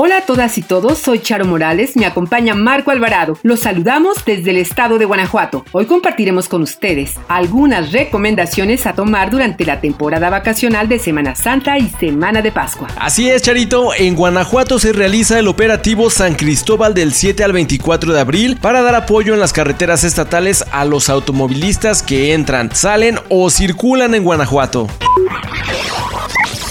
[0.00, 3.36] Hola a todas y todos, soy Charo Morales, me acompaña Marco Alvarado.
[3.42, 5.64] Los saludamos desde el estado de Guanajuato.
[5.72, 11.78] Hoy compartiremos con ustedes algunas recomendaciones a tomar durante la temporada vacacional de Semana Santa
[11.78, 12.86] y Semana de Pascua.
[13.00, 18.12] Así es, Charito, en Guanajuato se realiza el operativo San Cristóbal del 7 al 24
[18.12, 23.18] de abril para dar apoyo en las carreteras estatales a los automovilistas que entran, salen
[23.30, 24.86] o circulan en Guanajuato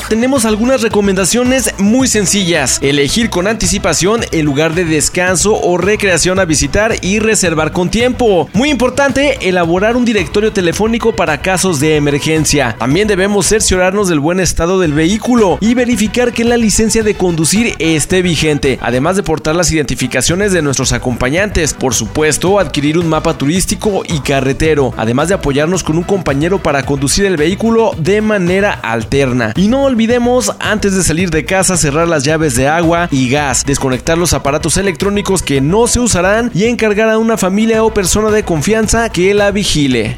[0.07, 2.79] tenemos algunas recomendaciones muy sencillas.
[2.81, 8.49] Elegir con anticipación el lugar de descanso o recreación a visitar y reservar con tiempo.
[8.53, 12.75] Muy importante, elaborar un directorio telefónico para casos de emergencia.
[12.79, 17.75] También debemos cerciorarnos del buen estado del vehículo y verificar que la licencia de conducir
[17.79, 21.73] esté vigente, además de portar las identificaciones de nuestros acompañantes.
[21.73, 26.83] Por supuesto, adquirir un mapa turístico y carretero, además de apoyarnos con un compañero para
[26.83, 29.53] conducir el vehículo de manera alterna.
[29.55, 33.65] Y no olvidemos antes de salir de casa cerrar las llaves de agua y gas,
[33.65, 38.29] desconectar los aparatos electrónicos que no se usarán y encargar a una familia o persona
[38.29, 40.15] de confianza que la vigile.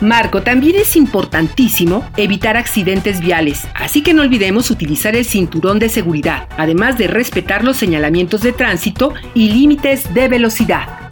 [0.00, 5.88] Marco, también es importantísimo evitar accidentes viales, así que no olvidemos utilizar el cinturón de
[5.88, 11.10] seguridad, además de respetar los señalamientos de tránsito y límites de velocidad.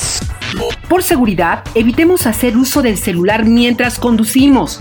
[0.89, 4.81] Por seguridad, evitemos hacer uso del celular mientras conducimos.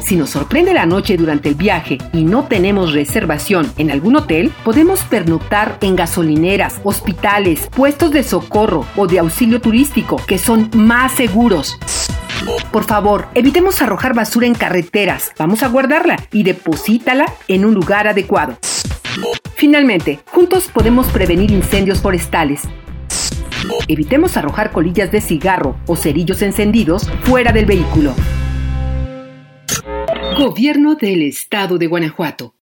[0.00, 4.52] Si nos sorprende la noche durante el viaje y no tenemos reservación en algún hotel,
[4.64, 11.12] podemos pernoctar en gasolineras, hospitales, puestos de socorro o de auxilio turístico, que son más
[11.12, 11.78] seguros.
[12.72, 15.32] Por favor, evitemos arrojar basura en carreteras.
[15.38, 18.58] Vamos a guardarla y deposítala en un lugar adecuado.
[19.54, 22.62] Finalmente, juntos podemos prevenir incendios forestales.
[23.86, 28.14] Evitemos arrojar colillas de cigarro o cerillos encendidos fuera del vehículo.
[30.44, 32.56] Gobierno del Estado de Guanajuato.